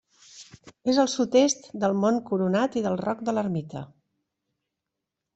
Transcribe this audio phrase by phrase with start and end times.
[0.93, 3.83] És al sud-est del Mont Coronat i del Roc de l'Ermita.